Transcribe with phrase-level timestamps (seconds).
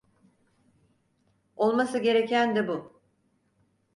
[1.55, 3.01] Olması gereken de bu.